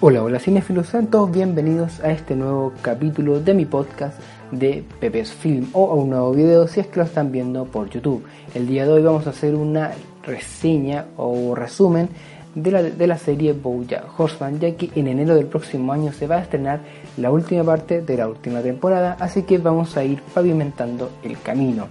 Hola, 0.00 0.22
hola 0.22 0.38
cinefilos, 0.38 0.86
sean 0.86 1.08
bienvenidos 1.32 1.98
a 2.04 2.12
este 2.12 2.36
nuevo 2.36 2.72
capítulo 2.82 3.40
de 3.40 3.52
mi 3.52 3.64
podcast 3.64 4.16
de 4.52 4.84
Pepe's 5.00 5.32
Film 5.32 5.70
o 5.72 5.90
a 5.90 5.94
un 5.94 6.10
nuevo 6.10 6.30
video 6.32 6.68
si 6.68 6.78
es 6.78 6.86
que 6.86 7.00
lo 7.00 7.04
están 7.04 7.32
viendo 7.32 7.64
por 7.64 7.90
YouTube. 7.90 8.24
El 8.54 8.68
día 8.68 8.86
de 8.86 8.92
hoy 8.92 9.02
vamos 9.02 9.26
a 9.26 9.30
hacer 9.30 9.56
una 9.56 9.90
reseña 10.22 11.06
o 11.16 11.52
resumen 11.56 12.10
de 12.54 12.70
la, 12.70 12.82
de 12.84 13.06
la 13.08 13.18
serie 13.18 13.54
Bojack 13.54 14.20
Horseman 14.20 14.60
ya 14.60 14.70
que 14.76 14.88
en 14.94 15.08
enero 15.08 15.34
del 15.34 15.46
próximo 15.46 15.92
año 15.92 16.12
se 16.12 16.28
va 16.28 16.36
a 16.36 16.42
estrenar 16.42 16.78
la 17.16 17.32
última 17.32 17.64
parte 17.64 18.00
de 18.00 18.16
la 18.16 18.28
última 18.28 18.60
temporada 18.60 19.16
así 19.18 19.42
que 19.42 19.58
vamos 19.58 19.96
a 19.96 20.04
ir 20.04 20.22
pavimentando 20.32 21.10
el 21.24 21.40
camino. 21.40 21.88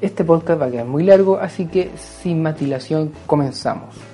Este 0.00 0.24
podcast 0.24 0.60
va 0.60 0.66
a 0.66 0.70
quedar 0.72 0.86
muy 0.86 1.04
largo 1.04 1.38
así 1.38 1.66
que 1.66 1.92
sin 1.96 2.42
matilación 2.42 3.12
comenzamos. 3.28 4.09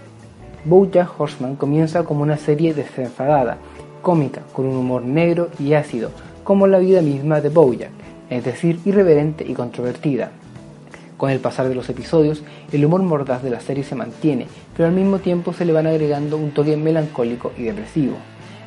BoJack 0.67 1.21
Horseman 1.21 1.55
comienza 1.55 2.03
como 2.03 2.23
una 2.23 2.37
serie 2.37 2.75
desenfadada, 2.75 3.59
cómica, 4.03 4.43
con 4.53 4.67
un 4.67 4.77
humor 4.77 5.03
negro 5.03 5.49
y 5.61 5.75
ácido, 5.75 6.11
como 6.43 6.67
la 6.67 6.79
vida 6.79 7.03
misma 7.03 7.41
de 7.41 7.51
BoJack, 7.51 7.91
es 8.31 8.45
decir, 8.45 8.81
irreverente 8.85 9.45
y 9.47 9.55
controvertida. 9.55 10.33
Con 11.17 11.31
el 11.31 11.39
pasar 11.39 11.69
de 11.69 11.77
los 11.77 11.89
episodios, 11.89 12.43
el 12.73 12.85
humor 12.85 13.03
mordaz 13.03 13.45
de 13.45 13.51
la 13.51 13.61
serie 13.61 13.85
se 13.85 13.95
mantiene, 13.95 14.49
pero 14.77 14.89
al 14.89 14.95
mismo 14.95 15.21
tiempo 15.21 15.53
se 15.53 15.65
le 15.65 15.73
van 15.73 15.87
agregando 15.87 16.37
un 16.37 16.51
toque 16.51 16.77
melancólico 16.77 17.53
y 17.57 17.63
depresivo. 17.63 18.17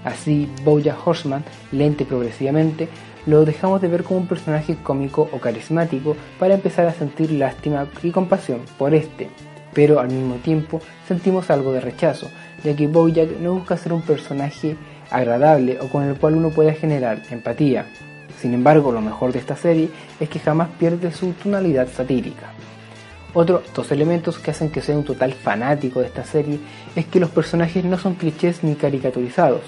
Así, 0.05 0.49
BoJack 0.63 1.05
Horseman, 1.05 1.43
lente 1.73 2.05
progresivamente, 2.05 2.87
lo 3.25 3.43
dejamos 3.43 3.81
de 3.81 3.89
ver 3.89 4.03
como 4.03 4.21
un 4.21 4.27
personaje 4.27 4.77
cómico 4.81 5.27
o 5.33 5.39
carismático 5.39 6.15
para 6.39 6.53
empezar 6.53 6.85
a 6.85 6.93
sentir 6.93 7.31
lástima 7.31 7.87
y 8.01 8.11
compasión 8.11 8.61
por 8.77 8.93
este, 8.93 9.27
pero 9.73 9.99
al 9.99 10.09
mismo 10.09 10.35
tiempo 10.35 10.81
sentimos 11.07 11.49
algo 11.49 11.73
de 11.73 11.81
rechazo, 11.81 12.29
ya 12.63 12.75
que 12.75 12.87
Bojack 12.87 13.39
no 13.39 13.53
busca 13.53 13.77
ser 13.77 13.93
un 13.93 14.01
personaje 14.01 14.75
agradable 15.09 15.79
o 15.81 15.87
con 15.87 16.03
el 16.03 16.15
cual 16.15 16.35
uno 16.35 16.49
pueda 16.49 16.73
generar 16.73 17.21
empatía. 17.31 17.85
Sin 18.39 18.53
embargo, 18.53 18.91
lo 18.91 19.01
mejor 19.01 19.33
de 19.33 19.39
esta 19.39 19.55
serie 19.55 19.89
es 20.19 20.29
que 20.29 20.39
jamás 20.39 20.69
pierde 20.79 21.11
su 21.11 21.31
tonalidad 21.33 21.87
satírica. 21.87 22.51
Otros 23.33 23.61
dos 23.75 23.91
elementos 23.91 24.39
que 24.39 24.51
hacen 24.51 24.71
que 24.71 24.81
sea 24.81 24.97
un 24.97 25.03
total 25.03 25.33
fanático 25.33 25.99
de 25.99 26.07
esta 26.07 26.23
serie 26.23 26.59
es 26.95 27.05
que 27.05 27.19
los 27.19 27.29
personajes 27.29 27.83
no 27.85 27.97
son 27.97 28.15
clichés 28.15 28.63
ni 28.63 28.75
caricaturizados, 28.75 29.61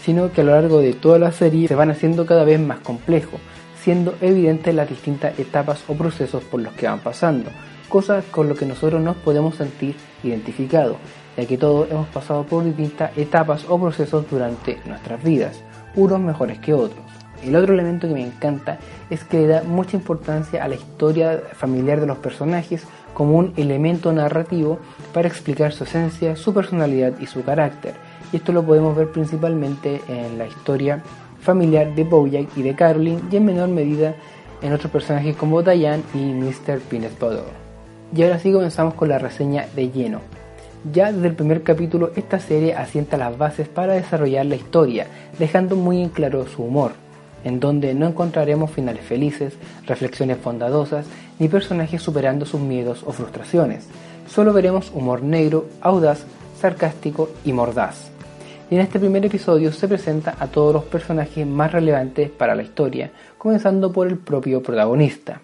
sino 0.00 0.30
que 0.30 0.42
a 0.42 0.44
lo 0.44 0.52
largo 0.52 0.80
de 0.80 0.92
toda 0.92 1.18
la 1.18 1.32
serie 1.32 1.66
se 1.66 1.74
van 1.74 1.90
haciendo 1.90 2.26
cada 2.26 2.44
vez 2.44 2.60
más 2.60 2.78
complejos, 2.80 3.40
siendo 3.82 4.14
evidentes 4.20 4.74
las 4.74 4.88
distintas 4.88 5.38
etapas 5.38 5.82
o 5.88 5.94
procesos 5.94 6.44
por 6.44 6.60
los 6.60 6.72
que 6.74 6.86
van 6.86 7.00
pasando, 7.00 7.50
cosas 7.88 8.24
con 8.30 8.48
lo 8.48 8.54
que 8.54 8.66
nosotros 8.66 9.02
nos 9.02 9.16
podemos 9.16 9.56
sentir 9.56 9.96
identificados, 10.22 10.96
ya 11.36 11.46
que 11.46 11.58
todos 11.58 11.90
hemos 11.90 12.08
pasado 12.08 12.44
por 12.44 12.64
distintas 12.64 13.16
etapas 13.16 13.64
o 13.68 13.80
procesos 13.80 14.28
durante 14.30 14.78
nuestras 14.84 15.22
vidas, 15.22 15.62
unos 15.94 16.20
mejores 16.20 16.58
que 16.58 16.74
otros. 16.74 17.02
El 17.44 17.54
otro 17.54 17.72
elemento 17.72 18.08
que 18.08 18.14
me 18.14 18.26
encanta 18.26 18.78
es 19.10 19.22
que 19.24 19.38
le 19.38 19.46
da 19.46 19.62
mucha 19.62 19.96
importancia 19.96 20.62
a 20.62 20.68
la 20.68 20.74
historia 20.74 21.40
familiar 21.52 22.00
de 22.00 22.06
los 22.06 22.18
personajes 22.18 22.84
como 23.14 23.36
un 23.36 23.52
elemento 23.56 24.12
narrativo 24.12 24.78
para 25.12 25.28
explicar 25.28 25.72
su 25.72 25.84
esencia, 25.84 26.36
su 26.36 26.52
personalidad 26.52 27.18
y 27.20 27.26
su 27.26 27.44
carácter. 27.44 27.94
Y 28.32 28.36
esto 28.36 28.52
lo 28.52 28.64
podemos 28.64 28.96
ver 28.96 29.10
principalmente 29.10 30.02
en 30.08 30.36
la 30.36 30.46
historia 30.46 31.02
familiar 31.40 31.94
de 31.94 32.04
Bojack 32.04 32.56
y 32.56 32.62
de 32.62 32.74
Caroline 32.74 33.22
y 33.30 33.36
en 33.36 33.44
menor 33.44 33.68
medida 33.68 34.14
en 34.60 34.72
otros 34.72 34.90
personajes 34.90 35.36
como 35.36 35.62
Diane 35.62 36.02
y 36.14 36.18
Mr. 36.18 36.80
Peanut 36.80 37.18
Butter. 37.18 37.67
Y 38.14 38.22
ahora 38.22 38.38
sí 38.38 38.52
comenzamos 38.52 38.94
con 38.94 39.08
la 39.08 39.18
reseña 39.18 39.66
de 39.76 39.90
lleno. 39.90 40.20
Ya 40.92 41.12
desde 41.12 41.28
el 41.28 41.34
primer 41.34 41.62
capítulo 41.62 42.12
esta 42.16 42.38
serie 42.38 42.74
asienta 42.74 43.16
las 43.16 43.36
bases 43.36 43.68
para 43.68 43.94
desarrollar 43.94 44.46
la 44.46 44.56
historia, 44.56 45.06
dejando 45.38 45.76
muy 45.76 46.02
en 46.02 46.08
claro 46.08 46.46
su 46.46 46.62
humor, 46.62 46.92
en 47.44 47.60
donde 47.60 47.94
no 47.94 48.06
encontraremos 48.06 48.70
finales 48.70 49.04
felices, 49.04 49.54
reflexiones 49.86 50.42
bondadosas, 50.42 51.06
ni 51.38 51.48
personajes 51.48 52.00
superando 52.00 52.46
sus 52.46 52.60
miedos 52.60 53.02
o 53.04 53.12
frustraciones. 53.12 53.86
Solo 54.28 54.52
veremos 54.52 54.90
humor 54.94 55.22
negro, 55.22 55.66
audaz, 55.80 56.24
sarcástico 56.58 57.30
y 57.44 57.52
mordaz. 57.52 58.10
Y 58.70 58.74
en 58.74 58.82
este 58.82 58.98
primer 58.98 59.24
episodio 59.24 59.72
se 59.72 59.88
presenta 59.88 60.36
a 60.38 60.46
todos 60.46 60.74
los 60.74 60.84
personajes 60.84 61.46
más 61.46 61.72
relevantes 61.72 62.30
para 62.30 62.54
la 62.54 62.62
historia, 62.62 63.10
comenzando 63.36 63.92
por 63.92 64.06
el 64.06 64.18
propio 64.18 64.62
protagonista. 64.62 65.40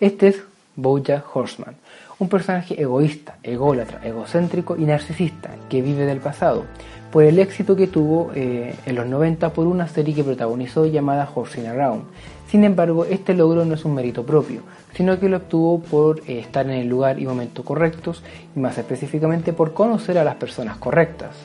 Este 0.00 0.28
es 0.28 0.42
Bojack 0.76 1.24
Horseman, 1.34 1.76
un 2.18 2.28
personaje 2.28 2.80
egoísta, 2.80 3.36
ególatra, 3.42 4.00
egocéntrico 4.04 4.76
y 4.76 4.84
narcisista 4.84 5.50
que 5.68 5.82
vive 5.82 6.06
del 6.06 6.20
pasado, 6.20 6.64
por 7.10 7.24
el 7.24 7.38
éxito 7.38 7.76
que 7.76 7.86
tuvo 7.86 8.32
eh, 8.34 8.74
en 8.86 8.94
los 8.94 9.06
90 9.06 9.52
por 9.52 9.66
una 9.66 9.86
serie 9.86 10.14
que 10.14 10.24
protagonizó 10.24 10.86
llamada 10.86 11.28
Horsing 11.32 11.66
Around. 11.66 12.04
Sin 12.48 12.64
embargo, 12.64 13.04
este 13.04 13.34
logro 13.34 13.64
no 13.64 13.74
es 13.74 13.84
un 13.84 13.94
mérito 13.94 14.24
propio, 14.24 14.62
sino 14.94 15.18
que 15.18 15.28
lo 15.28 15.38
obtuvo 15.38 15.80
por 15.80 16.20
eh, 16.20 16.38
estar 16.38 16.64
en 16.66 16.72
el 16.72 16.88
lugar 16.88 17.18
y 17.18 17.26
momento 17.26 17.64
correctos 17.64 18.22
y 18.56 18.60
más 18.60 18.78
específicamente 18.78 19.52
por 19.52 19.74
conocer 19.74 20.16
a 20.16 20.24
las 20.24 20.36
personas 20.36 20.78
correctas. 20.78 21.36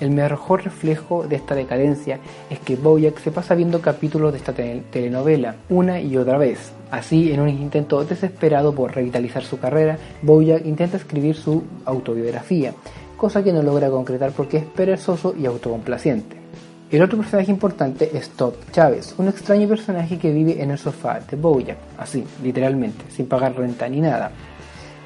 El 0.00 0.10
mejor 0.10 0.64
reflejo 0.64 1.26
de 1.26 1.36
esta 1.36 1.54
decadencia 1.54 2.20
es 2.50 2.58
que 2.58 2.76
Bojack 2.76 3.18
se 3.18 3.30
pasa 3.30 3.54
viendo 3.54 3.80
capítulos 3.80 4.32
de 4.32 4.38
esta 4.38 4.52
telenovela 4.52 5.56
una 5.70 6.00
y 6.00 6.16
otra 6.18 6.36
vez. 6.36 6.75
Así, 6.90 7.32
en 7.32 7.40
un 7.40 7.48
intento 7.48 8.04
desesperado 8.04 8.74
por 8.74 8.94
revitalizar 8.94 9.42
su 9.42 9.58
carrera, 9.58 9.98
Bojack 10.22 10.64
intenta 10.64 10.96
escribir 10.96 11.34
su 11.34 11.64
autobiografía, 11.84 12.72
cosa 13.16 13.42
que 13.42 13.52
no 13.52 13.62
logra 13.62 13.90
concretar 13.90 14.30
porque 14.30 14.58
es 14.58 14.64
perezoso 14.64 15.34
y 15.36 15.46
autocomplaciente. 15.46 16.36
El 16.88 17.02
otro 17.02 17.18
personaje 17.18 17.50
importante 17.50 18.16
es 18.16 18.30
Todd 18.30 18.54
Chávez, 18.70 19.16
un 19.18 19.26
extraño 19.26 19.66
personaje 19.66 20.18
que 20.18 20.30
vive 20.30 20.62
en 20.62 20.70
el 20.70 20.78
sofá 20.78 21.18
de 21.18 21.36
Bojack, 21.36 21.78
así, 21.98 22.24
literalmente, 22.44 23.04
sin 23.10 23.26
pagar 23.26 23.56
renta 23.56 23.88
ni 23.88 24.00
nada. 24.00 24.30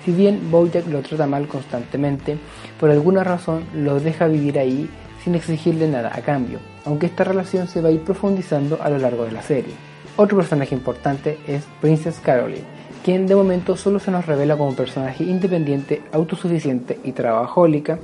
Si 0.05 0.12
bien 0.12 0.51
Bojack 0.51 0.87
lo 0.89 1.01
trata 1.01 1.27
mal 1.27 1.49
constantemente, 1.49 2.37
por 2.79 2.91
alguna 2.91 3.25
razón 3.25 3.65
lo 3.75 3.99
deja 3.99 4.27
vivir 4.27 4.59
ahí 4.59 4.91
sin 5.25 5.35
exigirle 5.35 5.89
nada 5.89 6.11
a 6.15 6.21
cambio, 6.21 6.59
aunque 6.85 7.07
esta 7.07 7.25
relación 7.25 7.69
se 7.69 7.81
va 7.81 7.89
a 7.89 7.93
ir 7.93 8.03
profundizando 8.03 8.79
a 8.83 8.91
lo 8.91 8.99
largo 8.99 9.25
de 9.25 9.33
la 9.33 9.43
serie. 9.43 9.90
Otro 10.22 10.36
personaje 10.36 10.75
importante 10.75 11.38
es 11.47 11.64
Princess 11.81 12.20
Caroline, 12.20 12.66
quien 13.03 13.26
de 13.26 13.34
momento 13.34 13.75
solo 13.75 13.98
se 13.98 14.10
nos 14.10 14.26
revela 14.26 14.54
como 14.54 14.69
un 14.69 14.76
personaje 14.76 15.25
independiente, 15.25 16.03
autosuficiente 16.12 17.00
y 17.04 17.12
trabajólica, 17.12 17.98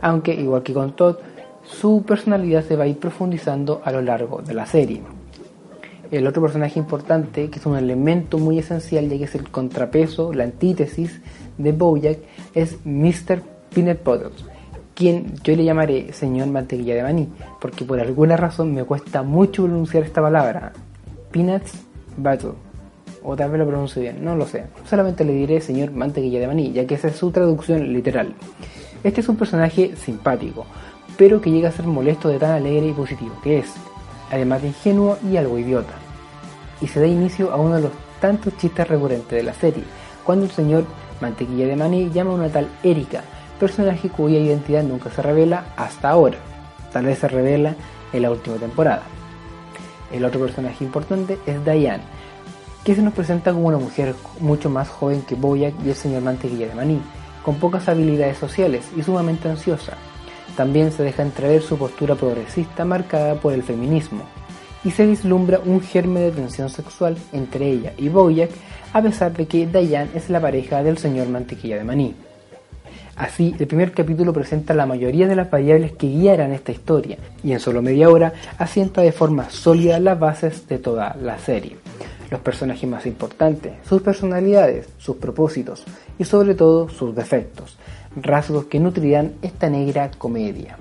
aunque 0.00 0.32
igual 0.32 0.62
que 0.62 0.72
con 0.72 0.96
Todd, 0.96 1.16
su 1.62 2.02
personalidad 2.02 2.64
se 2.64 2.76
va 2.76 2.84
a 2.84 2.86
ir 2.86 2.98
profundizando 2.98 3.82
a 3.84 3.92
lo 3.92 4.00
largo 4.00 4.40
de 4.40 4.54
la 4.54 4.64
serie. 4.64 5.02
El 6.10 6.26
otro 6.26 6.40
personaje 6.40 6.78
importante, 6.78 7.50
que 7.50 7.58
es 7.58 7.66
un 7.66 7.76
elemento 7.76 8.38
muy 8.38 8.58
esencial 8.58 9.10
ya 9.10 9.18
que 9.18 9.24
es 9.24 9.34
el 9.34 9.50
contrapeso, 9.50 10.32
la 10.32 10.44
antítesis 10.44 11.20
de 11.58 11.72
Bojack, 11.72 12.20
es 12.54 12.78
Mr. 12.86 13.42
Peanut 13.74 14.02
Butter, 14.02 14.30
quien 14.94 15.34
yo 15.44 15.54
le 15.54 15.64
llamaré 15.64 16.14
señor 16.14 16.46
mantequilla 16.46 16.94
de 16.94 17.02
maní, 17.02 17.28
porque 17.60 17.84
por 17.84 18.00
alguna 18.00 18.38
razón 18.38 18.72
me 18.72 18.84
cuesta 18.84 19.22
mucho 19.22 19.64
pronunciar 19.64 20.04
esta 20.04 20.22
palabra, 20.22 20.72
Peanuts 21.30 21.72
Butter, 22.16 22.52
o 23.22 23.36
tal 23.36 23.50
vez 23.50 23.58
lo 23.60 23.66
pronuncie 23.66 24.02
bien, 24.02 24.24
no 24.24 24.34
lo 24.34 24.46
sé, 24.46 24.64
solamente 24.88 25.24
le 25.24 25.32
diré 25.32 25.60
señor 25.60 25.92
mantequilla 25.92 26.40
de 26.40 26.46
maní, 26.46 26.72
ya 26.72 26.86
que 26.86 26.94
esa 26.94 27.08
es 27.08 27.16
su 27.16 27.30
traducción 27.30 27.92
literal. 27.92 28.34
Este 29.04 29.20
es 29.20 29.28
un 29.28 29.36
personaje 29.36 29.94
simpático, 29.96 30.66
pero 31.16 31.40
que 31.40 31.50
llega 31.50 31.68
a 31.68 31.72
ser 31.72 31.86
molesto 31.86 32.28
de 32.28 32.38
tan 32.38 32.50
alegre 32.50 32.88
y 32.88 32.92
positivo 32.92 33.34
que 33.42 33.58
es, 33.58 33.72
además 34.30 34.62
de 34.62 34.68
ingenuo 34.68 35.18
y 35.30 35.36
algo 35.36 35.58
idiota. 35.58 35.94
Y 36.80 36.86
se 36.86 37.00
da 37.00 37.06
inicio 37.06 37.52
a 37.52 37.56
uno 37.56 37.76
de 37.76 37.82
los 37.82 37.92
tantos 38.20 38.56
chistes 38.56 38.88
recurrentes 38.88 39.30
de 39.30 39.42
la 39.42 39.54
serie, 39.54 39.84
cuando 40.24 40.46
el 40.46 40.50
señor 40.50 40.84
Mantequilla 41.20 41.66
de 41.66 41.76
Maní 41.76 42.10
llama 42.10 42.32
a 42.32 42.34
una 42.34 42.48
tal 42.48 42.68
Erika, 42.82 43.22
personaje 43.58 44.08
cuya 44.08 44.38
identidad 44.38 44.82
nunca 44.82 45.10
se 45.10 45.22
revela 45.22 45.66
hasta 45.76 46.10
ahora. 46.10 46.38
Tal 46.92 47.04
vez 47.04 47.18
se 47.18 47.28
revela 47.28 47.74
en 48.12 48.22
la 48.22 48.30
última 48.30 48.56
temporada. 48.56 49.02
El 50.12 50.24
otro 50.24 50.40
personaje 50.40 50.84
importante 50.84 51.38
es 51.46 51.64
Diane, 51.64 52.02
que 52.84 52.94
se 52.94 53.02
nos 53.02 53.14
presenta 53.14 53.52
como 53.52 53.68
una 53.68 53.78
mujer 53.78 54.14
mucho 54.40 54.70
más 54.70 54.88
joven 54.88 55.22
que 55.22 55.34
Boyack 55.34 55.74
y 55.84 55.90
el 55.90 55.94
señor 55.94 56.22
Mantequilla 56.22 56.68
de 56.68 56.74
Maní, 56.74 57.00
con 57.44 57.56
pocas 57.56 57.88
habilidades 57.88 58.38
sociales 58.38 58.84
y 58.96 59.02
sumamente 59.02 59.48
ansiosa. 59.48 59.96
También 60.56 60.92
se 60.92 61.02
deja 61.02 61.22
entrever 61.22 61.62
su 61.62 61.76
postura 61.78 62.14
progresista 62.14 62.84
marcada 62.84 63.34
por 63.36 63.52
el 63.52 63.62
feminismo, 63.62 64.24
y 64.84 64.90
se 64.90 65.06
vislumbra 65.06 65.60
un 65.64 65.80
germen 65.80 66.22
de 66.22 66.32
tensión 66.32 66.70
sexual 66.70 67.16
entre 67.32 67.70
ella 67.70 67.92
y 67.96 68.08
Boyack, 68.08 68.50
a 68.92 69.02
pesar 69.02 69.32
de 69.32 69.46
que 69.46 69.66
Diane 69.66 70.10
es 70.14 70.30
la 70.30 70.40
pareja 70.40 70.82
del 70.82 70.98
señor 70.98 71.28
Mantequilla 71.28 71.76
de 71.76 71.84
Maní. 71.84 72.14
Así, 73.20 73.54
el 73.58 73.66
primer 73.66 73.92
capítulo 73.92 74.32
presenta 74.32 74.72
la 74.72 74.86
mayoría 74.86 75.28
de 75.28 75.36
las 75.36 75.50
variables 75.50 75.92
que 75.92 76.06
guiarán 76.06 76.52
esta 76.52 76.72
historia, 76.72 77.18
y 77.44 77.52
en 77.52 77.60
solo 77.60 77.82
media 77.82 78.08
hora 78.08 78.32
asienta 78.56 79.02
de 79.02 79.12
forma 79.12 79.50
sólida 79.50 80.00
las 80.00 80.18
bases 80.18 80.66
de 80.66 80.78
toda 80.78 81.14
la 81.20 81.38
serie. 81.38 81.76
Los 82.30 82.40
personajes 82.40 82.88
más 82.88 83.04
importantes, 83.04 83.74
sus 83.86 84.00
personalidades, 84.00 84.88
sus 84.96 85.16
propósitos 85.16 85.84
y 86.18 86.24
sobre 86.24 86.54
todo 86.54 86.88
sus 86.88 87.14
defectos, 87.14 87.76
rasgos 88.16 88.64
que 88.64 88.80
nutrirán 88.80 89.34
esta 89.42 89.68
negra 89.68 90.10
comedia. 90.16 90.78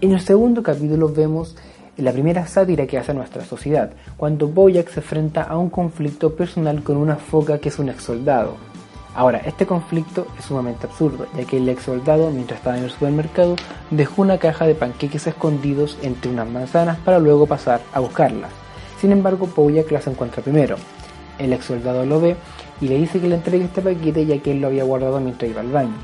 En 0.00 0.10
el 0.10 0.20
segundo 0.20 0.64
capítulo 0.64 1.08
vemos 1.08 1.54
la 1.98 2.10
primera 2.10 2.48
sátira 2.48 2.88
que 2.88 2.98
hace 2.98 3.14
nuestra 3.14 3.44
sociedad, 3.44 3.92
cuando 4.16 4.48
Boyack 4.48 4.88
se 4.88 4.98
enfrenta 4.98 5.44
a 5.44 5.56
un 5.56 5.70
conflicto 5.70 6.34
personal 6.34 6.82
con 6.82 6.96
una 6.96 7.14
foca 7.14 7.58
que 7.58 7.68
es 7.68 7.78
un 7.78 7.90
ex 7.90 8.02
soldado. 8.02 8.56
Ahora, 9.18 9.38
este 9.38 9.66
conflicto 9.66 10.28
es 10.38 10.44
sumamente 10.44 10.86
absurdo, 10.86 11.26
ya 11.36 11.44
que 11.44 11.56
el 11.56 11.68
ex 11.68 11.82
soldado, 11.82 12.30
mientras 12.30 12.60
estaba 12.60 12.78
en 12.78 12.84
el 12.84 12.90
supermercado, 12.92 13.56
dejó 13.90 14.22
una 14.22 14.38
caja 14.38 14.64
de 14.64 14.76
panqueques 14.76 15.26
escondidos 15.26 15.98
entre 16.02 16.30
unas 16.30 16.48
manzanas 16.48 16.98
para 16.98 17.18
luego 17.18 17.44
pasar 17.44 17.80
a 17.92 17.98
buscarlas. 17.98 18.52
Sin 19.00 19.10
embargo, 19.10 19.48
Boyack 19.56 19.90
las 19.90 20.06
encuentra 20.06 20.40
primero. 20.40 20.76
El 21.36 21.52
ex 21.52 21.64
soldado 21.64 22.06
lo 22.06 22.20
ve 22.20 22.36
y 22.80 22.86
le 22.86 22.96
dice 22.96 23.18
que 23.18 23.26
le 23.26 23.34
entregue 23.34 23.64
este 23.64 23.82
paquete 23.82 24.24
ya 24.24 24.38
que 24.38 24.52
él 24.52 24.60
lo 24.60 24.68
había 24.68 24.84
guardado 24.84 25.18
mientras 25.18 25.50
iba 25.50 25.62
al 25.62 25.72
baño. 25.72 25.96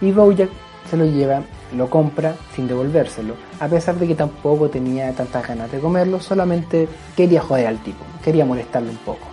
Y 0.00 0.10
Bojack 0.10 0.50
se 0.90 0.96
lo 0.96 1.04
lleva, 1.04 1.42
lo 1.76 1.88
compra 1.88 2.34
sin 2.56 2.66
devolvérselo, 2.66 3.34
a 3.60 3.68
pesar 3.68 3.94
de 4.00 4.08
que 4.08 4.16
tampoco 4.16 4.68
tenía 4.68 5.12
tantas 5.12 5.46
ganas 5.46 5.70
de 5.70 5.78
comerlo, 5.78 6.18
solamente 6.18 6.88
quería 7.16 7.40
joder 7.40 7.68
al 7.68 7.78
tipo, 7.78 8.04
quería 8.24 8.44
molestarlo 8.44 8.90
un 8.90 8.96
poco. 8.96 9.28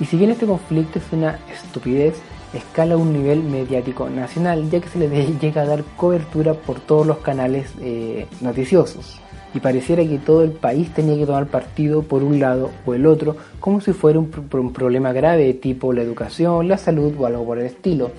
Y 0.00 0.04
si 0.04 0.18
bien 0.18 0.32
este 0.32 0.44
conflicto 0.44 0.98
es 0.98 1.04
una 1.12 1.38
estupidez, 1.50 2.20
escala 2.54 2.94
a 2.94 2.96
un 2.96 3.12
nivel 3.12 3.42
mediático 3.42 4.08
nacional, 4.08 4.70
ya 4.70 4.80
que 4.80 4.88
se 4.88 4.98
le 4.98 5.08
llega 5.40 5.62
a 5.62 5.66
dar 5.66 5.84
cobertura 5.96 6.54
por 6.54 6.80
todos 6.80 7.06
los 7.06 7.18
canales 7.18 7.70
eh, 7.80 8.26
noticiosos. 8.40 9.20
Y 9.54 9.60
pareciera 9.60 10.04
que 10.04 10.18
todo 10.18 10.42
el 10.42 10.50
país 10.50 10.92
tenía 10.92 11.16
que 11.16 11.24
tomar 11.24 11.46
partido 11.46 12.02
por 12.02 12.22
un 12.22 12.38
lado 12.38 12.70
o 12.84 12.92
el 12.92 13.06
otro, 13.06 13.36
como 13.60 13.80
si 13.80 13.92
fuera 13.92 14.18
un 14.18 14.28
problema 14.72 15.12
grave 15.12 15.54
tipo 15.54 15.94
la 15.94 16.02
educación, 16.02 16.68
la 16.68 16.76
salud 16.76 17.14
o 17.18 17.26
algo 17.26 17.46
por 17.46 17.58
el 17.58 17.66
estilo. 17.66 18.10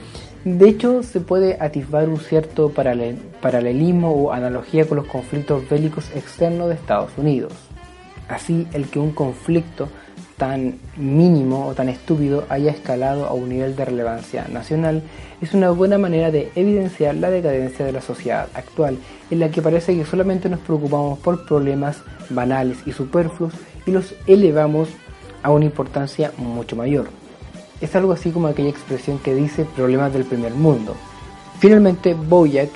De 0.46 0.70
hecho, 0.70 1.04
se 1.04 1.20
puede 1.20 1.58
atisbar 1.60 2.08
un 2.08 2.18
cierto 2.18 2.72
paralelismo 2.72 4.12
o 4.12 4.32
analogía 4.32 4.88
con 4.88 4.98
los 4.98 5.06
conflictos 5.06 5.68
bélicos 5.70 6.10
externos 6.16 6.70
de 6.70 6.76
Estados 6.76 7.12
Unidos. 7.18 7.52
Así, 8.30 8.66
el 8.74 8.88
que 8.88 9.00
un 9.00 9.12
conflicto 9.12 9.90
tan 10.40 10.80
mínimo 10.96 11.68
o 11.68 11.76
tan 11.76 11.90
estúpido 11.90 12.46
haya 12.50 12.72
escalado 12.72 13.28
a 13.28 13.34
un 13.34 13.50
nivel 13.50 13.76
de 13.76 13.86
relevancia 13.86 14.48
nacional 14.48 15.04
es 15.42 15.54
una 15.54 15.70
buena 15.70 15.98
manera 15.98 16.32
de 16.32 16.50
evidenciar 16.56 17.16
la 17.16 17.30
decadencia 17.30 17.86
de 17.86 17.92
la 17.92 18.02
sociedad 18.02 18.48
actual, 18.54 18.98
en 19.30 19.40
la 19.40 19.52
que 19.52 19.62
parece 19.62 19.96
que 19.96 20.06
solamente 20.06 20.50
nos 20.50 20.62
preocupamos 20.62 21.20
por 21.20 21.46
problemas 21.46 22.02
banales 22.30 22.78
y 22.86 22.94
superfluos 22.94 23.54
y 23.86 23.92
los 23.92 24.16
elevamos 24.28 24.90
a 25.44 25.52
una 25.52 25.66
importancia 25.66 26.32
mucho 26.38 26.76
mayor. 26.76 27.10
Es 27.82 27.96
algo 27.96 28.14
así 28.14 28.32
como 28.32 28.48
aquella 28.48 28.70
expresión 28.70 29.20
que 29.20 29.36
dice 29.36 29.66
problemas 29.66 30.14
del 30.14 30.24
primer 30.24 30.54
mundo. 30.54 30.96
Finalmente, 31.60 32.14
Boyack, 32.14 32.70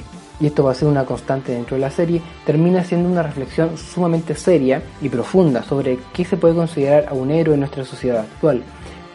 y 0.43 0.47
esto 0.47 0.65
va 0.65 0.71
a 0.71 0.75
ser 0.75 0.89
una 0.89 1.05
constante 1.05 1.53
dentro 1.53 1.77
de 1.77 1.81
la 1.81 1.89
serie, 1.89 2.21
termina 2.45 2.81
haciendo 2.81 3.07
una 3.07 3.23
reflexión 3.23 3.77
sumamente 3.77 4.35
seria 4.35 4.83
y 5.01 5.07
profunda 5.07 5.63
sobre 5.63 5.97
qué 6.11 6.25
se 6.25 6.35
puede 6.35 6.53
considerar 6.53 7.05
a 7.07 7.13
un 7.13 7.31
héroe 7.31 7.53
en 7.53 7.61
nuestra 7.61 7.85
sociedad 7.85 8.19
actual, 8.19 8.61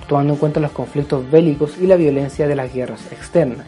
tomando 0.09 0.33
en 0.33 0.39
cuenta 0.39 0.59
los 0.59 0.71
conflictos 0.71 1.31
bélicos 1.31 1.77
y 1.77 1.87
la 1.87 1.97
violencia 1.97 2.49
de 2.49 2.57
las 2.57 2.73
guerras 2.73 3.13
externas. 3.13 3.67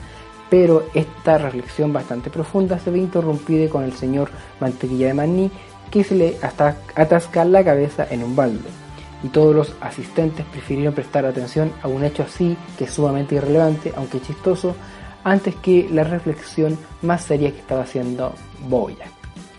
Pero 0.49 0.87
esta 0.95 1.37
reflexión 1.37 1.93
bastante 1.93 2.31
profunda 2.31 2.79
se 2.79 2.91
ve 2.91 2.99
interrumpida 2.99 3.69
con 3.69 3.85
el 3.85 3.93
señor 3.93 4.31
Mantequilla 4.59 5.09
de 5.09 5.15
Maní 5.15 5.51
que 5.91 6.03
se 6.03 6.15
le 6.15 6.37
atasca 6.97 7.45
la 7.45 7.63
cabeza 7.63 8.07
en 8.11 8.25
un 8.25 8.35
balde 8.35 8.71
y 9.23 9.29
todos 9.29 9.55
los 9.55 9.75
asistentes 9.83 10.47
prefirieron 10.47 10.95
prestar 10.95 11.27
atención 11.27 11.71
a 11.83 11.89
un 11.89 12.05
hecho 12.05 12.23
así, 12.23 12.57
que 12.79 12.85
es 12.85 12.91
sumamente 12.91 13.35
irrelevante, 13.35 13.93
aunque 13.95 14.23
chistoso, 14.23 14.75
antes 15.25 15.55
que 15.57 15.89
la 15.91 16.05
reflexión 16.05 16.79
más 17.03 17.23
seria 17.23 17.51
que 17.51 17.59
estaba 17.59 17.83
haciendo 17.83 18.33
Boyack. 18.69 19.13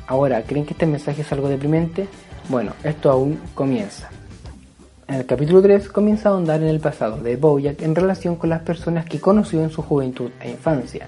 Ahora, 0.07 0.41
¿creen 0.43 0.65
que 0.65 0.73
este 0.73 0.85
mensaje 0.85 1.21
es 1.21 1.31
algo 1.31 1.47
deprimente? 1.47 2.07
Bueno, 2.49 2.73
esto 2.83 3.11
aún 3.11 3.39
comienza. 3.53 4.09
En 5.07 5.15
el 5.15 5.25
capítulo 5.25 5.61
3 5.61 5.89
comienza 5.89 6.29
a 6.29 6.31
ahondar 6.31 6.61
en 6.61 6.69
el 6.69 6.79
pasado 6.79 7.17
de 7.17 7.35
Boyack 7.35 7.81
en 7.81 7.95
relación 7.95 8.37
con 8.37 8.49
las 8.49 8.61
personas 8.61 9.05
que 9.05 9.19
conoció 9.19 9.61
en 9.61 9.69
su 9.69 9.81
juventud 9.81 10.31
e 10.39 10.51
infancia. 10.51 11.07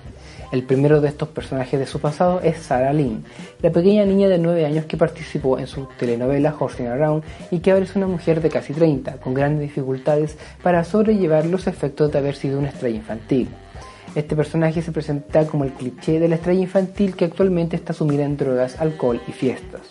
El 0.51 0.63
primero 0.63 1.01
de 1.01 1.07
estos 1.07 1.29
personajes 1.29 1.79
de 1.79 1.87
su 1.87 1.99
pasado 1.99 2.39
es 2.41 2.57
Sarah 2.57 2.93
Lynn, 2.93 3.23
la 3.61 3.71
pequeña 3.71 4.05
niña 4.05 4.27
de 4.27 4.37
9 4.37 4.65
años 4.65 4.85
que 4.85 4.97
participó 4.97 5.57
en 5.57 5.67
su 5.67 5.87
telenovela 5.97 6.55
Horsing 6.59 6.87
Around 6.87 7.23
y 7.49 7.59
que 7.59 7.71
ahora 7.71 7.85
es 7.85 7.95
una 7.95 8.05
mujer 8.05 8.39
de 8.41 8.49
casi 8.49 8.73
30, 8.73 9.13
con 9.13 9.33
grandes 9.33 9.61
dificultades 9.61 10.37
para 10.61 10.83
sobrellevar 10.83 11.45
los 11.45 11.65
efectos 11.65 12.11
de 12.11 12.19
haber 12.19 12.35
sido 12.35 12.59
una 12.59 12.69
estrella 12.69 12.97
infantil. 12.97 13.47
Este 14.15 14.35
personaje 14.35 14.83
se 14.83 14.91
presenta 14.91 15.47
como 15.47 15.63
el 15.63 15.71
cliché 15.71 16.19
de 16.19 16.27
la 16.27 16.35
estrella 16.35 16.61
infantil 16.61 17.15
que 17.15 17.25
actualmente 17.25 17.75
está 17.75 17.93
sumida 17.93 18.23
en 18.23 18.37
drogas, 18.37 18.79
alcohol 18.79 19.19
y 19.27 19.31
fiestas. 19.31 19.81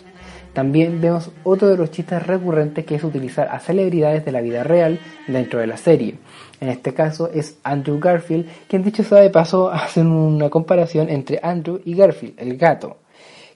También 0.53 1.01
vemos 1.01 1.31
otro 1.43 1.67
de 1.67 1.75
los 1.75 1.91
chistes 1.91 2.25
recurrentes 2.25 2.85
que 2.85 2.95
es 2.95 3.03
utilizar 3.03 3.49
a 3.51 3.59
celebridades 3.59 4.23
de 4.23 4.31
la 4.31 4.39
vida 4.39 4.63
real 4.63 4.99
dentro 5.27 5.59
de 5.59 5.67
la 5.67 5.75
serie. 5.75 6.15
En 6.61 6.69
este 6.69 6.93
caso 6.93 7.29
es 7.33 7.57
Andrew 7.63 7.99
Garfield, 7.99 8.47
quien 8.69 8.83
dicho 8.83 9.03
sea 9.03 9.19
de 9.19 9.29
paso 9.29 9.69
hace 9.73 9.99
una 9.99 10.49
comparación 10.49 11.09
entre 11.09 11.39
Andrew 11.43 11.81
y 11.83 11.95
Garfield, 11.95 12.35
el 12.37 12.55
gato, 12.57 12.99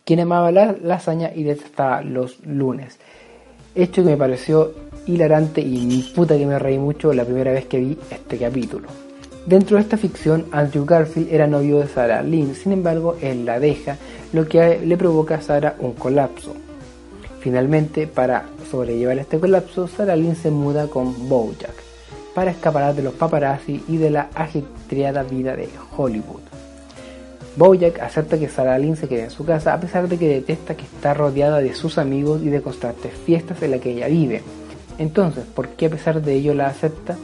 quien 0.04 0.20
amaba 0.20 0.52
la 0.52 0.74
lasaña 0.74 1.32
y 1.34 1.44
detestaba 1.44 2.02
los 2.02 2.46
lunes. 2.46 3.00
Hecho 3.74 4.04
que 4.04 4.10
me 4.10 4.18
pareció 4.18 4.74
hilarante 5.06 5.62
y 5.62 6.12
puta 6.14 6.38
que 6.38 6.46
me 6.46 6.60
reí 6.60 6.78
mucho 6.78 7.14
la 7.14 7.24
primera 7.24 7.52
vez 7.52 7.68
que 7.68 7.80
vi 7.80 7.98
este 8.10 8.38
capítulo. 8.38 9.07
Dentro 9.48 9.78
de 9.78 9.84
esta 9.84 9.96
ficción, 9.96 10.46
Andrew 10.52 10.84
Garfield 10.84 11.32
era 11.32 11.48
novio 11.48 11.80
de 11.80 11.88
Sarah 11.88 12.22
Lynn, 12.22 12.54
sin 12.54 12.74
embargo, 12.74 13.16
él 13.22 13.46
la 13.46 13.62
deja, 13.62 13.96
lo 14.34 14.46
que 14.46 14.78
le 14.86 14.98
provoca 14.98 15.36
a 15.36 15.42
Sarah 15.42 15.76
un 15.80 15.94
colapso. 15.94 16.54
Finalmente, 17.40 18.08
para 18.08 18.44
sobrellevar 18.70 19.18
este 19.20 19.40
colapso, 19.40 19.88
Sarah 19.88 20.18
Lynn 20.18 20.36
se 20.36 20.52
muda 20.52 20.88
con 20.88 21.30
Bojack 21.30 21.76
para 22.36 22.52
escapar 22.52 22.94
de 22.94 23.04
los 23.04 23.14
paparazzi 23.14 23.82
y 23.88 23.96
de 23.96 24.10
la 24.10 24.28
ajetreada 24.36 25.24
vida 25.24 25.56
de 25.56 25.70
Hollywood. 25.96 26.42
Bojack 27.56 28.02
acepta 28.02 28.38
que 28.38 28.50
Sarah 28.50 28.78
Lynn 28.78 28.98
se 28.98 29.08
quede 29.08 29.24
en 29.24 29.32
su 29.32 29.46
casa 29.46 29.74
a 29.74 29.80
pesar 29.80 30.10
de 30.10 30.18
que 30.18 30.28
detesta 30.28 30.76
que 30.76 30.84
está 30.84 31.14
rodeada 31.14 31.62
de 31.62 31.74
sus 31.74 31.98
amigos 31.98 32.42
y 32.44 32.50
de 32.50 32.62
constantes 32.62 33.14
fiestas 33.14 33.62
en 33.62 33.72
las 33.72 33.80
que 33.80 33.92
ella 33.92 34.10
vive. 34.10 34.44
Entonces, 34.98 35.46
¿por 35.46 35.70
qué 35.70 35.86
a 35.86 35.92
pesar 35.92 36.22
de 36.22 36.34
ello 36.34 36.54
la 36.54 36.68
acepta? 36.68 37.16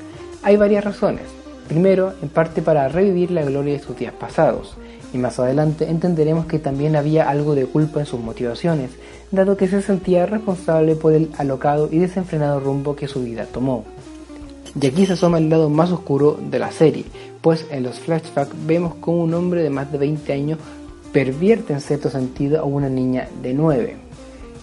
Hay 0.41 0.55
varias 0.55 0.86
razones. 0.86 1.42
Primero, 1.67 2.13
en 2.22 2.29
parte 2.29 2.62
para 2.62 2.88
revivir 2.88 3.32
la 3.32 3.43
gloria 3.43 3.74
de 3.74 3.79
sus 3.79 3.98
días 3.98 4.13
pasados, 4.13 4.75
y 5.13 5.17
más 5.17 5.39
adelante 5.39 5.89
entenderemos 5.89 6.46
que 6.46 6.60
también 6.60 6.96
había 6.96 7.29
algo 7.29 7.55
de 7.55 7.65
culpa 7.65 8.00
en 8.00 8.05
sus 8.05 8.20
motivaciones, 8.20 8.91
dado 9.32 9.58
que 9.58 9.67
se 9.67 9.82
sentía 9.82 10.25
responsable 10.25 10.96
por 10.96 11.13
el 11.13 11.29
alocado 11.38 11.89
y 11.91 12.00
desenfrenado 12.00 12.60
rumbo 12.60 12.96
que 12.96 13.08
su 13.08 13.24
vida 13.24 13.46
tomó. 13.46 13.86
Y 14.79 14.88
aquí 14.88 15.05
se 15.05 15.13
asoma 15.13 15.38
el 15.38 15.50
lado 15.50 15.70
más 15.70 15.91
oscuro 15.91 16.39
de 16.50 16.60
la 16.60 16.72
serie, 16.72 17.05
pues 17.41 17.65
en 17.70 17.84
los 17.84 18.00
flashbacks 18.00 18.55
vemos 18.65 18.96
como 18.96 19.24
un 19.24 19.34
hombre 19.34 19.62
de 19.62 19.70
más 19.70 19.91
de 19.91 20.00
20 20.00 20.34
años 20.34 20.60
pervierte 21.12 21.74
en 21.74 21.82
cierto 21.82 22.10
sentido 22.10 22.60
a 22.60 22.63
una 22.63 22.89
niña 22.89 23.29
de 23.41 23.53
9. 23.53 24.02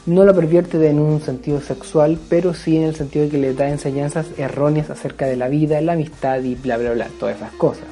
No 0.07 0.25
la 0.25 0.33
pervierte 0.33 0.89
en 0.89 0.99
un 0.99 1.21
sentido 1.21 1.61
sexual, 1.61 2.19
pero 2.29 2.55
sí 2.55 2.77
en 2.77 2.85
el 2.85 2.95
sentido 2.95 3.27
de 3.27 3.31
que 3.31 3.39
le 3.39 3.55
da 3.55 3.69
enseñanzas 3.69 4.27
erróneas 4.39 4.89
acerca 4.89 5.27
de 5.27 5.37
la 5.37 5.49
vida, 5.49 5.81
la 5.83 5.93
amistad 5.93 6.43
y 6.43 6.55
bla 6.55 6.79
bla 6.79 6.93
bla, 6.93 7.09
todas 7.19 7.37
esas 7.37 7.53
cosas. 7.53 7.89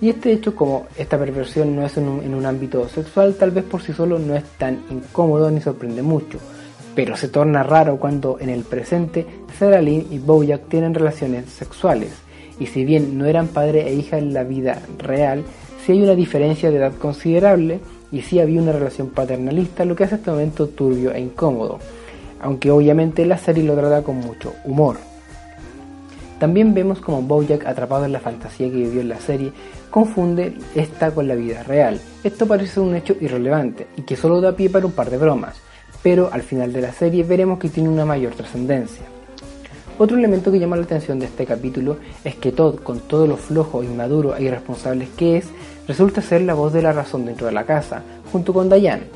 Y 0.00 0.10
este 0.10 0.32
hecho, 0.32 0.54
como 0.54 0.86
esta 0.96 1.18
perversión 1.18 1.74
no 1.74 1.84
es 1.84 1.96
en 1.96 2.08
un, 2.08 2.46
ámbito 2.46 2.88
sexual, 2.88 3.34
tal 3.34 3.50
vez 3.52 3.64
por 3.64 3.82
sí 3.82 3.92
solo 3.92 4.18
no 4.18 4.34
es 4.34 4.44
tan 4.58 4.82
incómodo 4.90 5.50
ni 5.50 5.60
sorprende 5.60 6.02
mucho, 6.02 6.38
pero 6.94 7.16
se 7.16 7.28
torna 7.28 7.62
raro 7.62 7.96
cuando 7.98 8.38
en 8.40 8.48
el 8.48 8.62
presente 8.62 9.26
Sarah 9.58 9.80
Lynn 9.80 10.06
y 10.10 10.18
Bojack 10.18 10.68
tienen 10.68 10.94
relaciones 10.94 11.50
sexuales, 11.50 12.10
y 12.60 12.66
si 12.66 12.84
bien 12.84 13.18
no 13.18 13.26
eran 13.26 13.48
padre 13.48 13.88
e 13.88 13.94
hija 13.94 14.18
en 14.18 14.32
la 14.32 14.44
vida 14.44 14.82
real, 14.98 15.44
sí 15.84 15.92
hay 15.92 16.02
una 16.02 16.14
diferencia 16.14 16.70
de 16.70 16.76
edad 16.76 16.92
considerable 16.94 17.80
y 18.10 18.22
sí 18.22 18.40
había 18.40 18.60
una 18.60 18.72
relación 18.72 19.08
paternalista, 19.08 19.84
lo 19.84 19.94
que 19.94 20.04
hace 20.04 20.16
este 20.16 20.30
momento 20.30 20.68
turbio 20.68 21.12
e 21.12 21.20
incómodo, 21.20 21.78
aunque 22.40 22.70
obviamente 22.70 23.26
la 23.26 23.38
serie 23.38 23.64
lo 23.64 23.74
trata 23.74 24.02
con 24.02 24.16
mucho 24.16 24.54
humor. 24.64 24.96
También 26.38 26.72
vemos 26.72 27.00
como 27.00 27.22
Bojack, 27.22 27.66
atrapado 27.66 28.04
en 28.04 28.12
la 28.12 28.20
fantasía 28.20 28.68
que 28.68 28.76
vivió 28.76 29.00
en 29.00 29.08
la 29.08 29.20
serie, 29.20 29.52
confunde 29.90 30.56
esta 30.74 31.10
con 31.10 31.26
la 31.26 31.34
vida 31.34 31.64
real. 31.64 32.00
Esto 32.22 32.46
parece 32.46 32.78
un 32.78 32.94
hecho 32.94 33.16
irrelevante 33.20 33.88
y 33.96 34.02
que 34.02 34.16
solo 34.16 34.40
da 34.40 34.54
pie 34.54 34.70
para 34.70 34.86
un 34.86 34.92
par 34.92 35.10
de 35.10 35.18
bromas, 35.18 35.56
pero 36.02 36.30
al 36.32 36.42
final 36.42 36.72
de 36.72 36.82
la 36.82 36.92
serie 36.92 37.24
veremos 37.24 37.58
que 37.58 37.68
tiene 37.68 37.88
una 37.88 38.04
mayor 38.04 38.34
trascendencia. 38.34 39.17
Otro 40.00 40.16
elemento 40.16 40.52
que 40.52 40.60
llama 40.60 40.76
la 40.76 40.84
atención 40.84 41.18
de 41.18 41.26
este 41.26 41.44
capítulo 41.44 41.96
es 42.22 42.36
que 42.36 42.52
Todd, 42.52 42.76
con 42.76 43.00
todo 43.00 43.26
lo 43.26 43.36
flojo, 43.36 43.82
inmaduro 43.82 44.36
e 44.36 44.44
irresponsable 44.44 45.08
que 45.16 45.38
es, 45.38 45.48
resulta 45.88 46.22
ser 46.22 46.42
la 46.42 46.54
voz 46.54 46.72
de 46.72 46.82
la 46.82 46.92
razón 46.92 47.26
dentro 47.26 47.48
de 47.48 47.52
la 47.52 47.64
casa, 47.64 48.04
junto 48.30 48.54
con 48.54 48.70
Diane. 48.70 49.08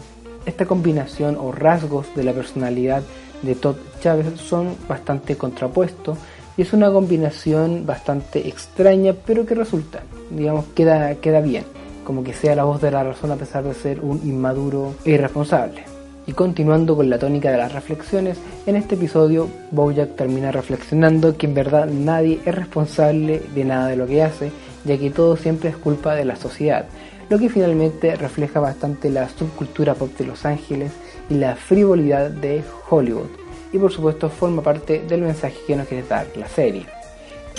Esta 0.44 0.66
combinación 0.66 1.36
o 1.38 1.52
rasgos 1.52 2.12
de 2.16 2.24
la 2.24 2.32
personalidad 2.32 3.04
de 3.42 3.54
Todd 3.54 3.76
Chávez 4.00 4.26
son 4.40 4.74
bastante 4.88 5.36
contrapuestos 5.36 6.18
y 6.56 6.62
es 6.62 6.72
una 6.72 6.90
combinación 6.90 7.86
bastante 7.86 8.48
extraña, 8.48 9.14
pero 9.24 9.46
que 9.46 9.54
resulta, 9.54 10.02
digamos, 10.30 10.64
queda, 10.74 11.14
queda 11.14 11.40
bien, 11.40 11.64
como 12.04 12.24
que 12.24 12.32
sea 12.32 12.56
la 12.56 12.64
voz 12.64 12.82
de 12.82 12.90
la 12.90 13.04
razón 13.04 13.30
a 13.30 13.36
pesar 13.36 13.62
de 13.62 13.74
ser 13.74 14.00
un 14.00 14.20
inmaduro 14.24 14.94
e 15.04 15.12
irresponsable. 15.12 15.91
Y 16.26 16.32
continuando 16.32 16.94
con 16.94 17.10
la 17.10 17.18
tónica 17.18 17.50
de 17.50 17.58
las 17.58 17.72
reflexiones, 17.72 18.38
en 18.66 18.76
este 18.76 18.94
episodio 18.94 19.48
Bojack 19.72 20.14
termina 20.14 20.52
reflexionando 20.52 21.36
que 21.36 21.46
en 21.46 21.54
verdad 21.54 21.86
nadie 21.86 22.40
es 22.46 22.54
responsable 22.54 23.42
de 23.54 23.64
nada 23.64 23.88
de 23.88 23.96
lo 23.96 24.06
que 24.06 24.22
hace, 24.22 24.52
ya 24.84 24.96
que 24.98 25.10
todo 25.10 25.36
siempre 25.36 25.70
es 25.70 25.76
culpa 25.76 26.14
de 26.14 26.24
la 26.24 26.36
sociedad, 26.36 26.86
lo 27.28 27.38
que 27.38 27.48
finalmente 27.48 28.14
refleja 28.14 28.60
bastante 28.60 29.10
la 29.10 29.28
subcultura 29.28 29.94
pop 29.94 30.16
de 30.16 30.26
Los 30.26 30.44
Ángeles 30.44 30.92
y 31.28 31.34
la 31.34 31.56
frivolidad 31.56 32.30
de 32.30 32.62
Hollywood, 32.88 33.30
y 33.72 33.78
por 33.78 33.90
supuesto 33.90 34.28
forma 34.28 34.62
parte 34.62 35.02
del 35.08 35.22
mensaje 35.22 35.56
que 35.66 35.76
nos 35.76 35.88
quiere 35.88 36.06
dar 36.06 36.26
la 36.36 36.46
serie. 36.46 37.01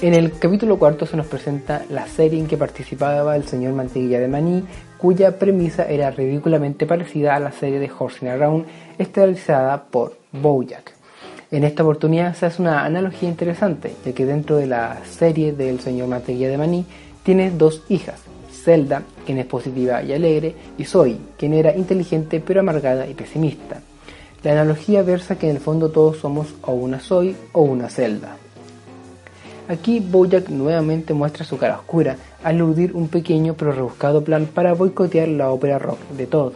En 0.04 0.14
el 0.14 0.38
capítulo 0.38 0.78
cuarto 0.78 1.06
se 1.06 1.16
nos 1.16 1.28
presenta 1.28 1.86
la 1.90 2.06
serie 2.08 2.38
en 2.38 2.46
que 2.46 2.58
participaba 2.58 3.38
el 3.38 3.46
señor 3.46 3.72
Mantequilla 3.72 4.20
de 4.20 4.28
Maní, 4.28 4.62
cuya 4.98 5.40
premisa 5.40 5.86
era 5.86 6.12
ridículamente 6.12 6.86
parecida 6.86 7.38
a 7.38 7.40
la 7.40 7.54
serie 7.54 7.80
de 7.80 7.90
Horsing 7.90 8.28
Around, 8.28 8.66
estelarizada 8.98 9.82
por 9.82 10.18
Bojack. 10.34 10.92
En 11.52 11.64
esta 11.64 11.84
oportunidad 11.84 12.36
se 12.36 12.48
hace 12.48 12.62
una 12.62 12.84
analogía 12.84 13.30
interesante, 13.30 13.94
ya 14.06 14.12
que 14.12 14.26
dentro 14.26 14.58
de 14.58 14.68
la 14.68 14.98
serie 15.10 15.54
del 15.54 15.80
señor 15.80 16.10
Mantequilla 16.10 16.50
de 16.50 16.58
Maní 16.58 16.86
tiene 17.24 17.52
dos 17.52 17.84
hijas, 17.88 18.20
Zelda, 18.52 19.04
quien 19.26 19.38
es 19.38 19.46
positiva 19.46 20.04
y 20.04 20.12
alegre, 20.12 20.54
y 20.78 20.84
Zoe, 20.84 21.16
quien 21.38 21.54
era 21.54 21.74
inteligente 21.78 22.44
pero 22.46 22.60
amargada 22.60 23.08
y 23.08 23.14
pesimista. 23.14 23.80
La 24.44 24.52
analogía 24.52 25.02
versa 25.02 25.38
que 25.38 25.50
en 25.50 25.56
el 25.56 25.62
fondo 25.62 25.92
todos 25.92 26.18
somos 26.18 26.54
o 26.64 26.74
una 26.74 27.00
Zoe 27.00 27.38
o 27.54 27.62
una 27.62 27.88
Zelda. 27.88 28.36
Aquí 29.70 30.02
Bojack 30.02 30.50
nuevamente 30.50 31.14
muestra 31.14 31.46
su 31.46 31.58
cara 31.58 31.78
oscura 31.78 32.18
al 32.44 32.58
eludir 32.58 32.94
un 32.94 33.08
pequeño 33.08 33.54
pero 33.54 33.72
rebuscado 33.72 34.22
plan 34.22 34.46
para 34.46 34.74
boicotear 34.74 35.30
la 35.30 35.52
ópera 35.52 35.80
rock 35.80 36.00
de 36.18 36.28
Todd. 36.28 36.54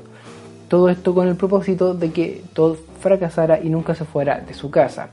Todo 0.68 0.90
esto 0.90 1.16
con 1.16 1.30
el 1.30 1.38
propósito 1.38 1.94
de 1.94 2.12
que 2.12 2.44
Todd 2.54 2.76
fracasara 3.00 3.62
y 3.62 3.70
nunca 3.70 3.96
se 3.96 4.04
fuera 4.04 4.42
de 4.42 4.54
su 4.54 4.70
casa. 4.70 5.12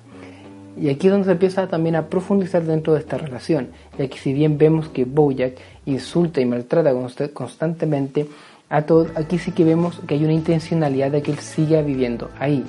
Y 0.77 0.89
aquí 0.89 1.07
es 1.07 1.13
donde 1.13 1.27
se 1.27 1.33
empieza 1.33 1.69
también 1.69 1.95
a 1.95 2.09
profundizar 2.09 2.65
dentro 2.65 2.95
de 2.95 2.99
esta 2.99 3.17
relación, 3.17 3.69
ya 3.97 4.09
que 4.09 4.19
si 4.19 4.33
bien 4.33 4.59
vemos 4.59 4.89
que 4.89 5.05
Bojack 5.05 5.57
insulta 5.87 6.41
y 6.41 6.47
maltrata 6.47 6.93
constantemente 7.33 8.27
a 8.71 8.83
Todd, 8.83 9.07
aquí 9.15 9.39
sí 9.39 9.53
que 9.53 9.63
vemos 9.63 10.01
que 10.05 10.15
hay 10.15 10.25
una 10.25 10.33
intencionalidad 10.33 11.13
de 11.13 11.23
que 11.23 11.31
él 11.31 11.39
siga 11.39 11.81
viviendo 11.81 12.29
ahí, 12.41 12.65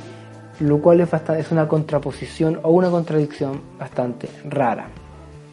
lo 0.60 0.79
cual 0.84 1.01
es, 1.01 1.10
es 1.12 1.51
una 1.51 1.67
contraposición 1.67 2.60
o 2.62 2.70
una 2.70 2.91
contradicción 2.91 3.60
bastante 3.79 4.29
rara 4.48 4.88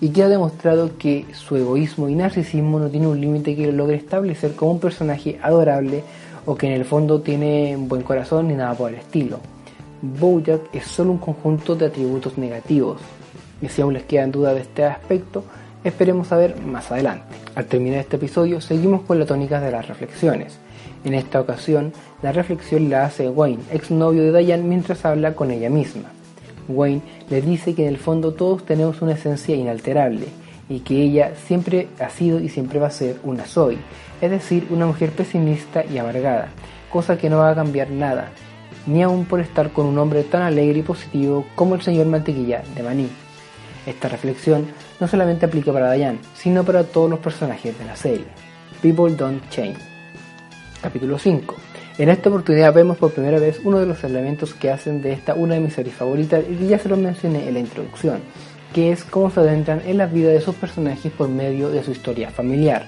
y 0.02 0.08
que 0.08 0.24
ha 0.24 0.28
demostrado 0.28 0.98
que 0.98 1.26
su 1.32 1.54
egoísmo 1.54 2.08
y 2.08 2.16
narcisismo 2.16 2.80
no 2.80 2.88
tiene 2.88 3.06
un 3.06 3.20
límite 3.20 3.54
que 3.54 3.68
lo 3.68 3.72
logre 3.72 3.98
establecer 3.98 4.56
como 4.56 4.72
un 4.72 4.80
personaje 4.80 5.38
adorable 5.40 6.02
o 6.44 6.56
que 6.56 6.66
en 6.66 6.72
el 6.72 6.84
fondo 6.84 7.20
tiene 7.20 7.76
un 7.76 7.86
buen 7.86 8.02
corazón 8.02 8.48
ni 8.48 8.54
nada 8.54 8.74
por 8.74 8.90
el 8.90 8.96
estilo. 8.96 9.38
Bojack 10.02 10.74
es 10.74 10.86
solo 10.86 11.12
un 11.12 11.18
conjunto 11.18 11.76
de 11.76 11.86
atributos 11.86 12.36
negativos 12.36 13.00
y 13.62 13.68
si 13.68 13.80
aún 13.80 13.94
les 13.94 14.02
quedan 14.02 14.32
dudas 14.32 14.56
de 14.56 14.62
este 14.62 14.84
aspecto, 14.84 15.44
esperemos 15.84 16.26
saber 16.26 16.60
más 16.60 16.90
adelante. 16.90 17.36
Al 17.54 17.66
terminar 17.66 18.00
este 18.00 18.16
episodio 18.16 18.60
seguimos 18.60 19.02
con 19.02 19.20
la 19.20 19.26
tónica 19.26 19.60
de 19.60 19.70
las 19.70 19.86
reflexiones. 19.86 20.58
En 21.04 21.14
esta 21.14 21.40
ocasión, 21.40 21.92
la 22.22 22.32
reflexión 22.32 22.90
la 22.90 23.04
hace 23.04 23.28
Wayne, 23.28 23.62
exnovio 23.70 24.32
de 24.32 24.36
Diane, 24.36 24.64
mientras 24.64 25.04
habla 25.04 25.36
con 25.36 25.52
ella 25.52 25.70
misma. 25.70 26.10
Wayne 26.72 27.02
le 27.30 27.40
dice 27.40 27.74
que 27.74 27.82
en 27.82 27.88
el 27.88 27.98
fondo 27.98 28.32
todos 28.32 28.64
tenemos 28.64 29.02
una 29.02 29.12
esencia 29.12 29.54
inalterable 29.54 30.26
y 30.68 30.80
que 30.80 31.02
ella 31.02 31.32
siempre 31.46 31.88
ha 31.98 32.10
sido 32.10 32.40
y 32.40 32.48
siempre 32.48 32.78
va 32.78 32.88
a 32.88 32.90
ser 32.90 33.18
una 33.24 33.44
Zoe, 33.44 33.78
es 34.20 34.30
decir, 34.30 34.66
una 34.70 34.86
mujer 34.86 35.10
pesimista 35.10 35.84
y 35.84 35.98
amargada, 35.98 36.48
cosa 36.90 37.18
que 37.18 37.28
no 37.28 37.38
va 37.38 37.50
a 37.50 37.54
cambiar 37.54 37.90
nada, 37.90 38.30
ni 38.86 39.02
aun 39.02 39.24
por 39.24 39.40
estar 39.40 39.72
con 39.72 39.86
un 39.86 39.98
hombre 39.98 40.22
tan 40.24 40.42
alegre 40.42 40.80
y 40.80 40.82
positivo 40.82 41.46
como 41.54 41.74
el 41.74 41.82
señor 41.82 42.06
Mantequilla 42.06 42.62
de 42.74 42.82
Maní. 42.82 43.08
Esta 43.86 44.08
reflexión 44.08 44.66
no 45.00 45.08
solamente 45.08 45.46
aplica 45.46 45.72
para 45.72 45.92
Diane, 45.92 46.20
sino 46.34 46.64
para 46.64 46.84
todos 46.84 47.10
los 47.10 47.18
personajes 47.18 47.76
de 47.78 47.84
la 47.84 47.96
serie. 47.96 48.26
People 48.80 49.14
Don't 49.14 49.48
Change. 49.50 49.78
Capítulo 50.80 51.18
5 51.18 51.56
en 51.98 52.08
esta 52.08 52.30
oportunidad 52.30 52.72
vemos 52.72 52.96
por 52.96 53.12
primera 53.12 53.38
vez 53.38 53.60
uno 53.64 53.78
de 53.78 53.86
los 53.86 54.02
elementos 54.04 54.54
que 54.54 54.70
hacen 54.70 55.02
de 55.02 55.12
esta 55.12 55.34
una 55.34 55.54
de 55.54 55.60
mis 55.60 55.74
series 55.74 55.94
favoritas 55.94 56.42
y 56.48 56.66
ya 56.66 56.78
se 56.78 56.88
lo 56.88 56.96
mencioné 56.96 57.46
en 57.46 57.54
la 57.54 57.60
introducción, 57.60 58.20
que 58.72 58.92
es 58.92 59.04
cómo 59.04 59.30
se 59.30 59.40
adentran 59.40 59.82
en 59.84 59.98
la 59.98 60.06
vida 60.06 60.30
de 60.30 60.40
sus 60.40 60.54
personajes 60.54 61.12
por 61.12 61.28
medio 61.28 61.68
de 61.70 61.82
su 61.82 61.90
historia 61.90 62.30
familiar. 62.30 62.86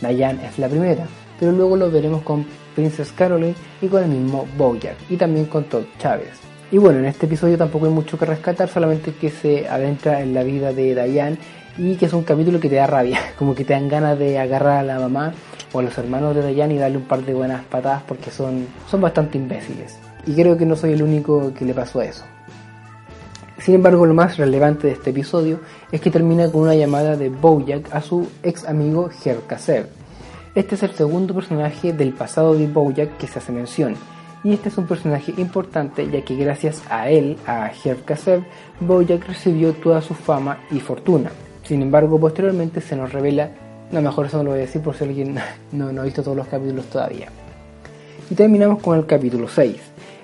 Diane 0.00 0.46
es 0.46 0.58
la 0.58 0.68
primera, 0.68 1.06
pero 1.40 1.52
luego 1.52 1.76
lo 1.76 1.90
veremos 1.90 2.22
con 2.22 2.46
Princess 2.74 3.12
Caroline 3.12 3.54
y 3.80 3.88
con 3.88 4.04
el 4.04 4.10
mismo 4.10 4.46
Bojack 4.56 4.96
y 5.08 5.16
también 5.16 5.46
con 5.46 5.64
Todd 5.64 5.84
Chávez. 5.98 6.40
Y 6.70 6.78
bueno, 6.78 6.98
en 6.98 7.06
este 7.06 7.26
episodio 7.26 7.56
tampoco 7.56 7.86
hay 7.86 7.92
mucho 7.92 8.18
que 8.18 8.26
rescatar, 8.26 8.68
solamente 8.68 9.14
que 9.14 9.30
se 9.30 9.68
adentra 9.68 10.20
en 10.20 10.34
la 10.34 10.42
vida 10.42 10.72
de 10.72 10.94
Diane 10.94 11.38
y 11.76 11.96
que 11.96 12.06
es 12.06 12.12
un 12.12 12.22
capítulo 12.22 12.60
que 12.60 12.68
te 12.68 12.76
da 12.76 12.86
rabia, 12.86 13.20
como 13.38 13.54
que 13.54 13.64
te 13.64 13.72
dan 13.72 13.88
ganas 13.88 14.18
de 14.18 14.38
agarrar 14.38 14.78
a 14.78 14.82
la 14.82 14.98
mamá 14.98 15.32
o 15.72 15.80
a 15.80 15.82
los 15.82 15.96
hermanos 15.98 16.34
de 16.34 16.42
Dayan 16.42 16.72
y 16.72 16.78
darle 16.78 16.98
un 16.98 17.04
par 17.04 17.22
de 17.22 17.34
buenas 17.34 17.64
patadas 17.64 18.02
porque 18.06 18.30
son, 18.30 18.66
son 18.88 19.00
bastante 19.00 19.38
imbéciles. 19.38 19.98
Y 20.26 20.34
creo 20.34 20.56
que 20.56 20.66
no 20.66 20.76
soy 20.76 20.92
el 20.92 21.02
único 21.02 21.52
que 21.52 21.64
le 21.64 21.74
pasó 21.74 22.00
a 22.00 22.06
eso. 22.06 22.24
Sin 23.58 23.74
embargo, 23.74 24.04
lo 24.04 24.14
más 24.14 24.36
relevante 24.36 24.88
de 24.88 24.92
este 24.94 25.10
episodio 25.10 25.60
es 25.90 26.00
que 26.00 26.10
termina 26.10 26.50
con 26.50 26.62
una 26.62 26.74
llamada 26.74 27.16
de 27.16 27.28
Bojack 27.28 27.94
a 27.94 28.00
su 28.00 28.28
ex 28.42 28.64
amigo 28.66 29.10
Herr 29.24 29.40
Este 30.54 30.74
es 30.74 30.82
el 30.82 30.90
segundo 30.92 31.34
personaje 31.34 31.92
del 31.92 32.12
pasado 32.12 32.54
de 32.54 32.66
Bojack 32.66 33.16
que 33.16 33.26
se 33.26 33.38
hace 33.38 33.52
mención, 33.52 33.96
y 34.42 34.52
este 34.52 34.68
es 34.68 34.76
un 34.76 34.86
personaje 34.86 35.32
importante 35.38 36.06
ya 36.10 36.22
que 36.22 36.36
gracias 36.36 36.82
a 36.90 37.08
él, 37.08 37.38
a 37.46 37.70
Herr 37.72 38.04
Kasev, 38.04 38.44
Bojack 38.80 39.26
recibió 39.26 39.72
toda 39.72 40.02
su 40.02 40.12
fama 40.12 40.58
y 40.70 40.80
fortuna. 40.80 41.30
Sin 41.64 41.82
embargo, 41.82 42.20
posteriormente 42.20 42.80
se 42.80 42.94
nos 42.94 43.12
revela, 43.12 43.50
no, 43.90 44.02
mejor 44.02 44.26
eso 44.26 44.38
no 44.38 44.44
lo 44.44 44.50
voy 44.50 44.60
a 44.60 44.62
decir 44.62 44.82
por 44.82 44.94
si 44.94 45.04
alguien 45.04 45.36
no, 45.72 45.92
no 45.92 46.02
ha 46.02 46.04
visto 46.04 46.22
todos 46.22 46.36
los 46.36 46.46
capítulos 46.46 46.86
todavía. 46.86 47.28
Y 48.30 48.34
terminamos 48.34 48.80
con 48.80 48.98
el 48.98 49.06
capítulo 49.06 49.48
6. 49.48 49.76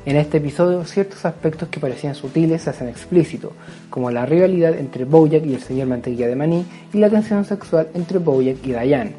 En 0.07 0.17
este 0.17 0.39
episodio, 0.39 0.83
ciertos 0.85 1.27
aspectos 1.27 1.69
que 1.69 1.79
parecían 1.79 2.15
sutiles 2.15 2.63
se 2.63 2.71
hacen 2.71 2.89
explícitos, 2.89 3.53
como 3.91 4.11
la 4.11 4.25
rivalidad 4.25 4.79
entre 4.79 5.05
Bojack 5.05 5.45
y 5.45 5.55
el 5.55 5.61
señor 5.61 5.89
Mantequilla 5.89 6.27
de 6.27 6.37
Maní 6.37 6.65
y 6.95 6.99
la 6.99 7.11
tensión 7.11 7.45
sexual 7.45 7.89
entre 7.93 8.19
Bojack 8.19 8.65
y 8.65 8.73
Diane. 8.73 9.13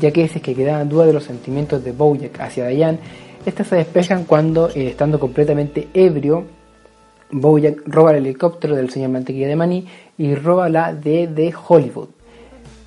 Ya 0.00 0.10
que 0.10 0.24
es 0.24 0.32
que 0.32 0.54
quedaban 0.54 0.88
dudas 0.88 1.06
de 1.06 1.12
los 1.12 1.24
sentimientos 1.24 1.84
de 1.84 1.92
Bojack 1.92 2.40
hacia 2.40 2.66
Diane, 2.66 2.98
estas 3.46 3.68
se 3.68 3.76
despejan 3.76 4.24
cuando, 4.24 4.68
eh, 4.70 4.88
estando 4.88 5.20
completamente 5.20 5.88
ebrio, 5.94 6.44
Bojack 7.30 7.82
roba 7.86 8.10
el 8.10 8.26
helicóptero 8.26 8.74
del 8.74 8.90
señor 8.90 9.10
Mantequilla 9.10 9.46
de 9.46 9.56
Maní 9.56 9.86
y 10.20 10.34
roba 10.34 10.68
la 10.68 10.92
D 10.92 11.28
de 11.28 11.54
Hollywood. 11.66 12.08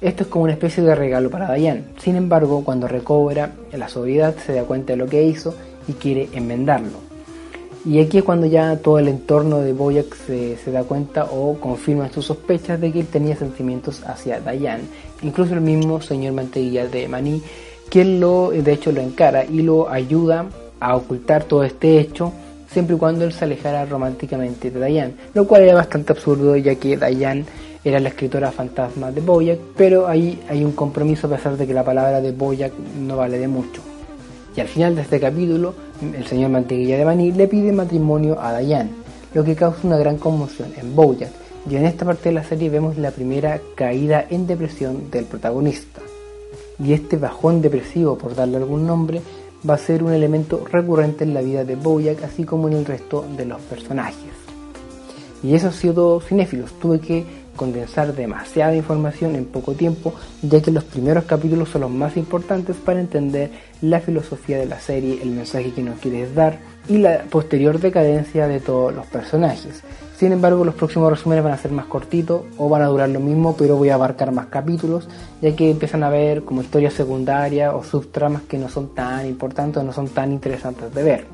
Esto 0.02 0.22
es 0.22 0.30
como 0.30 0.44
una 0.44 0.54
especie 0.54 0.84
de 0.84 0.94
regalo 0.94 1.32
para 1.32 1.52
Diane. 1.52 1.86
Sin 1.98 2.16
embargo, 2.16 2.64
cuando 2.64 2.88
recobra 2.88 3.56
la 3.72 3.90
sobriedad 3.90 4.36
se 4.36 4.54
da 4.54 4.66
cuenta 4.66 4.94
de 4.94 4.98
lo 4.98 5.08
que 5.08 5.24
hizo 5.24 5.56
y 5.88 5.94
quiere 5.94 6.30
enmendarlo. 6.34 7.00
Y 7.86 8.00
aquí 8.00 8.20
es 8.20 8.24
cuando 8.24 8.46
ya 8.46 8.78
todo 8.78 9.00
el 9.00 9.08
entorno 9.08 9.62
de 9.62 9.74
Boyack 9.74 10.14
se, 10.14 10.58
se, 10.58 10.72
da 10.72 10.84
cuenta 10.84 11.26
o 11.26 11.60
confirma 11.60 12.12
sus 12.12 12.28
sospechas 12.28 12.80
de 12.80 12.92
que 12.92 13.00
él 13.00 13.08
tenía 13.08 13.36
sentimientos 13.36 14.04
hacia 14.06 14.40
Diane. 14.40 14.84
Incluso 15.24 15.56
el 15.56 15.62
mismo 15.62 16.02
señor 16.02 16.34
Mantequilla 16.34 16.86
de 16.86 17.08
Maní, 17.08 17.42
quien 17.90 18.20
lo, 18.20 18.52
de 18.52 18.72
hecho 18.72 18.92
lo 18.92 19.02
encara 19.02 19.44
y 19.44 19.64
lo 19.64 19.90
ayuda 19.90 20.46
a 20.80 20.96
ocultar 20.96 21.46
todo 21.46 21.64
este 21.64 22.00
hecho 22.00 22.32
siempre 22.74 22.96
y 22.96 23.00
cuando 23.00 23.24
él 23.24 23.32
se 23.32 23.46
alejara 23.46 23.86
románticamente 23.86 24.72
de 24.72 24.86
Diane, 24.86 25.14
lo 25.34 25.48
cual 25.48 25.62
era 25.62 25.76
bastante 25.76 26.12
absurdo 26.12 26.56
ya 26.58 26.76
que 26.76 26.98
Diane 26.98 27.46
era 27.84 28.00
la 28.00 28.10
escritora 28.10 28.52
fantasma 28.52 29.12
de 29.12 29.22
Boyack, 29.22 29.60
pero 29.78 30.08
ahí 30.08 30.42
hay 30.50 30.64
un 30.64 30.72
compromiso 30.72 31.28
a 31.28 31.30
pesar 31.30 31.56
de 31.56 31.68
que 31.68 31.74
la 31.74 31.84
palabra 31.84 32.20
de 32.20 32.32
Boyack 32.32 32.74
no 33.00 33.18
vale 33.18 33.38
de 33.38 33.48
mucho. 33.48 33.82
Y 34.56 34.62
al 34.62 34.68
final 34.68 34.96
de 34.96 35.02
este 35.02 35.20
capítulo, 35.20 35.74
el 36.02 36.26
señor 36.26 36.50
Mantequilla 36.50 36.98
de 36.98 37.06
Maní 37.06 37.32
le 37.32 37.48
pide 37.48 37.72
matrimonio 37.72 38.40
a 38.40 38.58
Diane, 38.58 38.90
lo 39.34 39.44
que 39.44 39.56
causa 39.56 39.86
una 39.88 39.98
gran 39.98 40.18
conmoción 40.18 40.70
en 40.78 40.96
Boyack, 40.96 41.32
y 41.70 41.76
en 41.76 41.86
esta 41.86 42.06
parte 42.06 42.30
de 42.30 42.36
la 42.36 42.44
serie 42.44 42.70
vemos 42.70 42.98
la 42.98 43.12
primera 43.12 43.60
caída 43.76 44.26
en 44.30 44.48
depresión 44.48 45.10
del 45.12 45.26
protagonista. 45.26 46.02
Y 46.84 46.94
este 46.94 47.18
bajón 47.18 47.62
depresivo, 47.62 48.18
por 48.18 48.36
darle 48.36 48.58
algún 48.58 48.86
nombre, 48.86 49.22
va 49.68 49.76
a 49.76 49.78
ser 49.78 50.04
un 50.04 50.14
elemento 50.14 50.66
recurrente 50.70 51.24
en 51.24 51.34
la 51.34 51.42
vida 51.42 51.64
de 51.64 51.76
Bojack, 51.76 52.24
así 52.24 52.44
como 52.44 52.68
en 52.68 52.76
el 52.76 52.86
resto 52.86 53.26
de 53.38 53.46
los 53.46 53.62
personajes. 53.62 54.34
Y 55.42 55.56
eso 55.56 55.68
ha 55.68 55.72
sido 55.74 56.22
cinéfilos, 56.22 56.72
tuve 56.80 57.00
que 57.00 57.26
condensar 57.56 58.16
demasiada 58.16 58.76
información 58.76 59.36
en 59.36 59.46
poco 59.46 59.74
tiempo, 59.74 60.14
ya 60.42 60.62
que 60.62 60.72
los 60.72 60.84
primeros 60.84 61.26
capítulos 61.26 61.70
son 61.70 61.82
los 61.82 61.92
más 61.92 62.18
importantes 62.18 62.76
para 62.78 63.00
entender 63.00 63.52
la 63.82 64.00
filosofía 64.00 64.58
de 64.58 64.66
la 64.66 64.80
serie, 64.80 65.22
el 65.22 65.32
mensaje 65.32 65.72
que 65.72 65.84
nos 65.84 66.00
quieres 66.00 66.34
dar 66.34 66.60
y 66.88 66.98
la 66.98 67.24
posterior 67.30 67.80
decadencia 67.80 68.48
de 68.48 68.60
todos 68.60 68.94
los 68.94 69.06
personajes. 69.08 69.84
Sin 70.24 70.32
embargo, 70.32 70.64
los 70.64 70.76
próximos 70.76 71.10
resúmenes 71.10 71.44
van 71.44 71.52
a 71.52 71.58
ser 71.58 71.74
más 71.74 71.86
cortitos 71.88 72.44
o 72.58 72.70
van 72.70 72.82
a 72.82 72.88
durar 72.88 73.10
lo 73.10 73.20
mismo, 73.20 73.58
pero 73.58 73.76
voy 73.76 73.90
a 73.90 73.96
abarcar 73.96 74.32
más 74.32 74.46
capítulos, 74.46 75.10
ya 75.42 75.54
que 75.54 75.70
empiezan 75.70 76.02
a 76.02 76.10
ver 76.10 76.46
como 76.46 76.62
historias 76.62 76.94
secundarias 76.94 77.74
o 77.76 77.84
subtramas 77.84 78.44
que 78.44 78.58
no 78.58 78.70
son 78.70 78.96
tan 78.96 79.28
importantes 79.28 79.84
o 79.84 79.86
no 79.86 79.92
son 79.92 80.08
tan 80.08 80.32
interesantes 80.32 80.96
de 80.96 81.04
ver. 81.04 81.26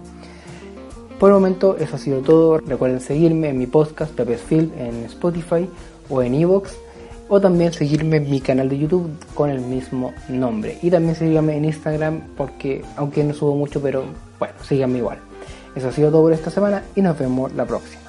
Por 1.19 1.29
el 1.29 1.36
momento 1.36 1.77
eso 1.77 1.98
ha 1.98 2.00
sido 2.00 2.22
todo. 2.22 2.58
Recuerden 2.58 3.00
seguirme 3.00 3.50
en 3.50 3.60
mi 3.60 3.67
podcast 3.67 4.12
Pepe's 4.15 4.41
Film 4.41 4.72
en 4.75 5.03
Spotify 5.03 5.69
o 6.10 6.24
en 6.24 6.34
Evox 6.34 6.75
o 7.27 7.39
también 7.39 7.72
seguirme 7.72 8.17
en 8.17 8.27
mi 8.27 8.41
canal 8.41 8.69
de 8.69 8.79
YouTube 8.79 9.08
con 9.36 9.51
el 9.51 9.62
mismo 9.62 10.13
nombre. 10.29 10.79
Y 10.81 10.89
también 10.89 11.13
síganme 11.13 11.55
en 11.55 11.65
Instagram 11.65 12.22
porque 12.36 12.84
aunque 12.96 13.24
no 13.24 13.36
subo 13.36 13.55
mucho, 13.55 13.84
pero 13.84 14.03
bueno, 14.39 14.55
síganme 14.63 14.98
igual. 14.98 15.19
Eso 15.75 15.89
ha 15.89 15.91
sido 15.91 16.10
todo 16.10 16.24
por 16.24 16.34
esta 16.34 16.50
semana 16.50 16.81
y 16.96 17.03
nos 17.03 17.19
vemos 17.19 17.53
la 17.53 17.67
próxima. 17.67 18.09